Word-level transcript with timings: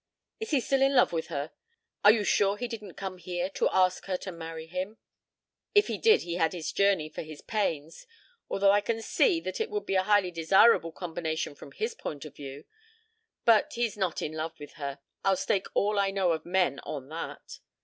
"Is 0.39 0.49
he 0.49 0.59
still 0.61 0.81
in 0.81 0.95
love 0.95 1.11
with 1.13 1.27
her? 1.27 1.51
Are 2.03 2.11
you 2.11 2.23
sure 2.23 2.57
he 2.57 2.67
didn't 2.67 2.95
come 2.95 3.19
here 3.19 3.51
to 3.51 3.69
ask 3.69 4.05
her 4.05 4.17
to 4.17 4.31
marry 4.31 4.65
him?" 4.65 4.97
"If 5.75 5.85
he 5.85 5.99
did 5.99 6.23
he 6.23 6.37
had 6.37 6.53
his 6.53 6.71
journey 6.71 7.07
for 7.07 7.21
his 7.21 7.41
pains 7.43 8.07
although 8.49 8.71
I 8.71 8.81
can 8.81 9.03
see 9.03 9.39
that 9.41 9.61
it 9.61 9.69
would 9.69 9.85
be 9.85 9.93
a 9.93 10.01
highly 10.01 10.31
desirable 10.31 10.91
combination 10.91 11.53
from 11.53 11.71
his 11.73 11.93
point 11.93 12.25
of 12.25 12.35
view. 12.35 12.65
But 13.45 13.73
he's 13.73 13.95
not 13.95 14.23
in 14.23 14.31
love 14.33 14.59
with 14.59 14.71
her. 14.81 14.97
I'll 15.23 15.35
stake 15.37 15.67
all 15.75 15.99
I 15.99 16.09
know 16.09 16.31
of 16.31 16.47
men 16.47 16.79
on 16.79 17.07
that." 17.09 17.59